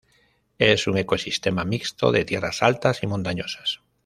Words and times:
Es 0.57 0.87
un 0.87 0.97
ecosistema 0.97 1.63
mixto 1.63 2.11
de 2.11 2.25
tierras 2.25 2.63
altas 2.63 3.03
y 3.03 3.05
montañosas. 3.05 3.81